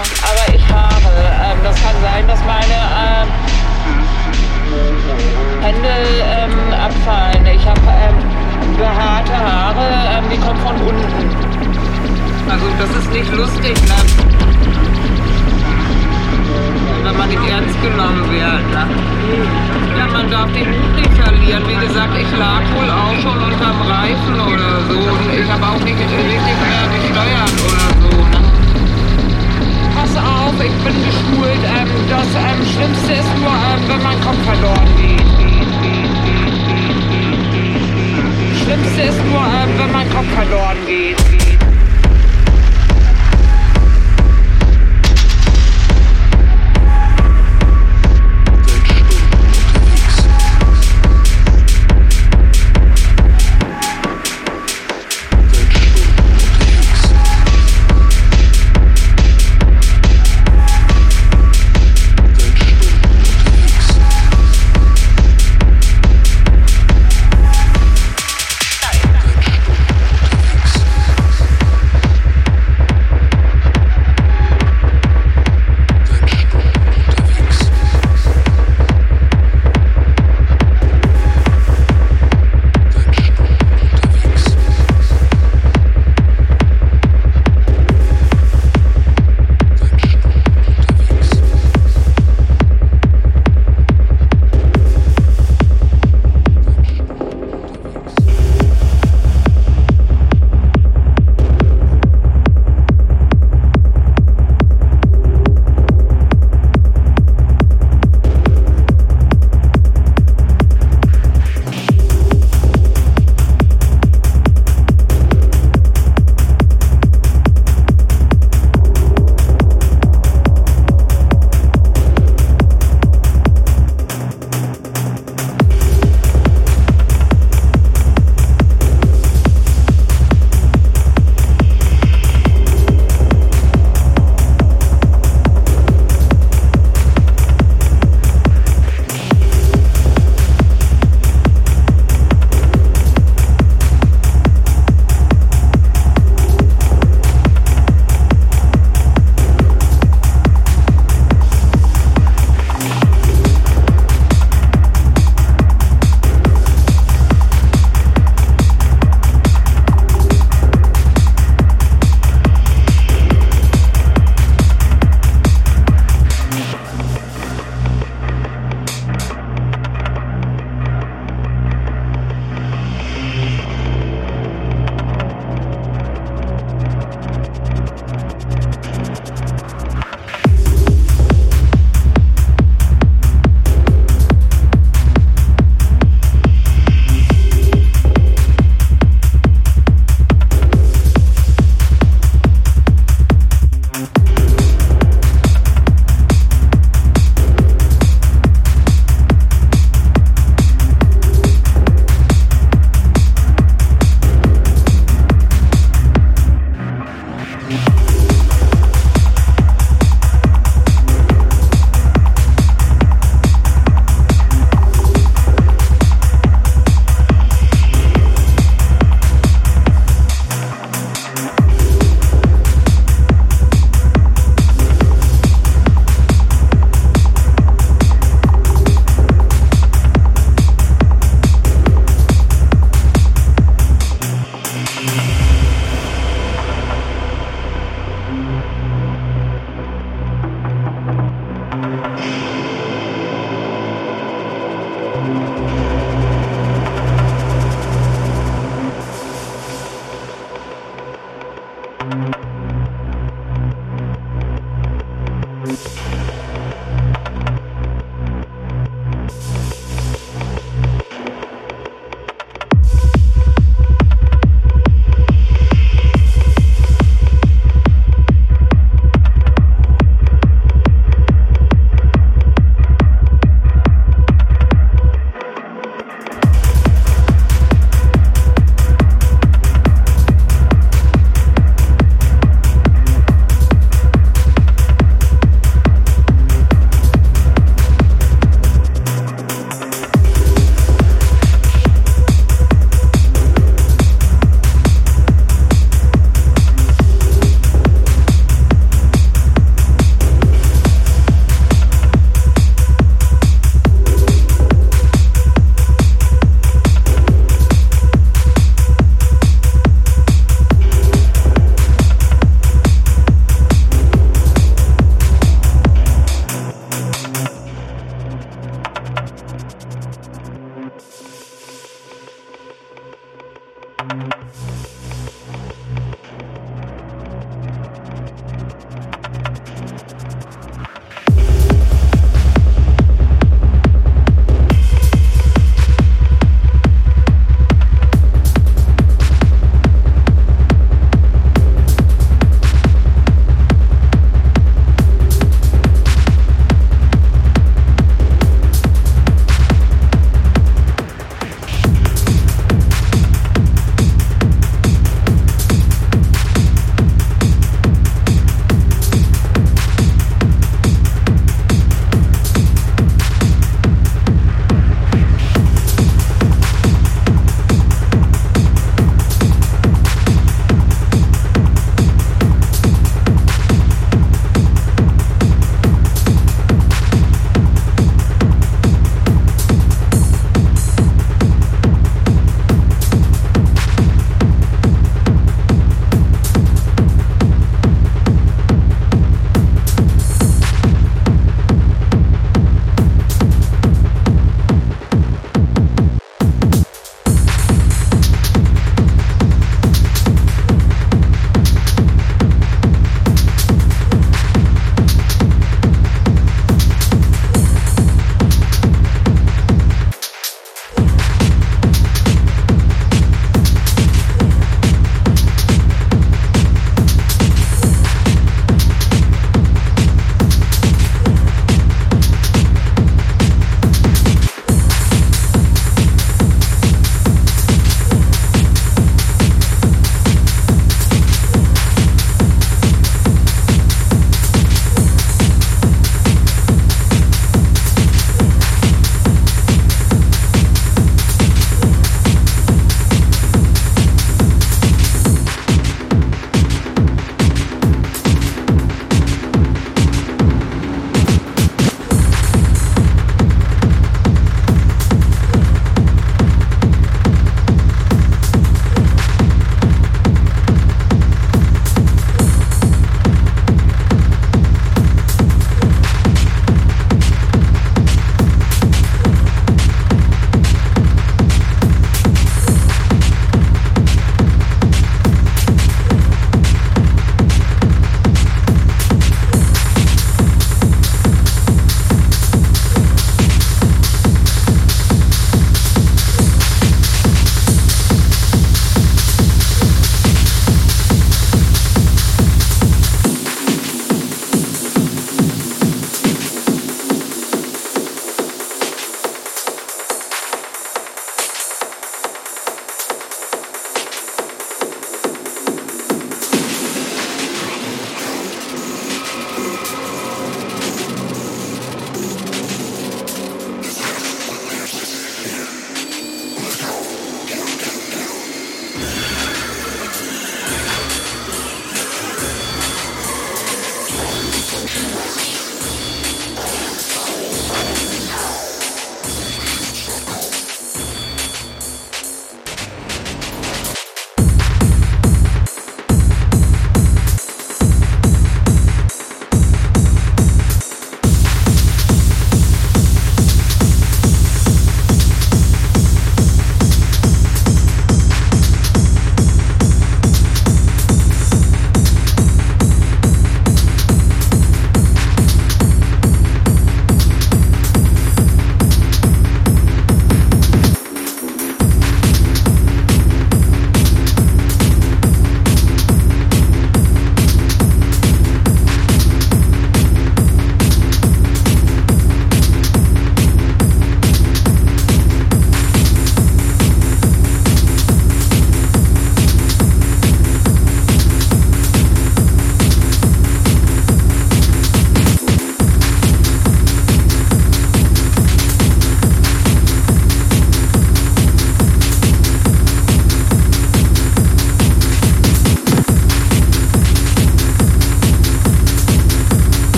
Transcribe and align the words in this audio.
aber 0.00 0.54
ich 0.54 0.64
habe, 0.68 1.10
ähm, 1.16 1.58
das 1.62 1.76
kann 1.82 1.94
sein, 2.02 2.26
dass 2.26 2.40
meine 2.44 2.78
ähm, 2.96 3.28
Hände 5.60 5.88
ähm, 6.24 6.72
abfallen. 6.72 7.46
Ich 7.46 7.66
habe 7.66 7.80
ähm, 7.86 8.16
behaarte 8.78 9.36
Haare, 9.36 9.88
ähm, 10.16 10.24
die 10.32 10.38
kommen 10.38 10.60
von 10.60 10.76
unten. 10.76 11.50
Also 12.48 12.66
das 12.78 12.90
ist 13.02 13.12
nicht 13.12 13.32
lustig, 13.32 13.74
ne? 13.82 14.30
wenn 17.04 17.16
man 17.16 17.28
nicht 17.28 17.46
ernst 17.48 17.80
genommen 17.82 18.24
wird. 18.30 18.64
Ne? 18.72 18.86
Ja, 19.98 20.06
man 20.12 20.30
darf 20.30 20.52
den 20.52 20.70
Mut 20.70 20.94
nicht 20.96 21.12
verlieren. 21.14 21.62
Wie 21.66 21.86
gesagt, 21.86 22.14
ich 22.16 22.30
lag 22.38 22.62
wohl 22.74 22.90
auch 22.90 23.16
schon 23.20 23.38
unterm 23.42 23.80
Reifen 23.82 24.40
oder 24.40 24.80
so. 24.88 24.98
Und 24.98 25.32
ich 25.32 25.50
habe 25.50 25.64
auch 25.64 25.80
nicht 25.84 25.98
richtig 25.98 26.56
mehr 26.64 26.84
gesteuert 26.94 27.56
oder 27.68 27.86
so. 28.00 28.10
Ne? 28.30 28.39
Pass 30.12 30.24
auf, 30.24 30.54
ich 30.54 30.72
bin 30.84 31.04
geschult. 31.04 31.60
Ähm, 31.64 31.88
das 32.08 32.26
ähm, 32.34 32.66
Schlimmste 32.66 33.12
ist 33.12 33.38
nur, 33.38 33.50
ähm, 33.50 33.88
wenn 33.88 34.02
mein 34.02 34.20
Kopf 34.20 34.42
verloren 34.44 34.88
geht. 34.96 35.20
Schlimmste 38.60 39.02
ist 39.02 39.24
nur, 39.26 39.40
ähm, 39.40 39.78
wenn 39.78 39.92
mein 39.92 40.10
Kopf 40.10 40.26
verloren 40.34 40.78
geht. 40.86 41.49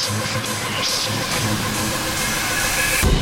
I'm 0.00 0.84
so 0.84 1.10
happy. 1.10 3.17